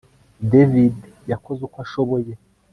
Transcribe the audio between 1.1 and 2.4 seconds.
yakoze uko ashoboye